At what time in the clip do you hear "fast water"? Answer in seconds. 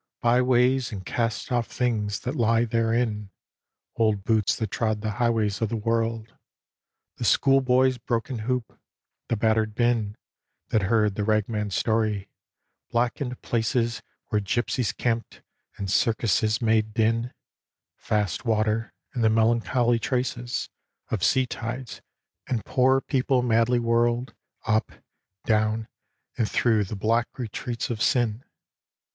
17.95-18.95